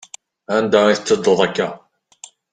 Anda 0.55 0.81
i 0.89 0.95
tettedduḍ 0.97 1.39
akka? 1.47 1.67